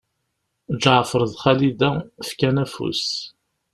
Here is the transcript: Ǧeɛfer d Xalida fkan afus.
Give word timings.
Ǧeɛfer 0.81 1.21
d 1.31 1.33
Xalida 1.41 1.91
fkan 2.27 2.55
afus. 2.63 3.03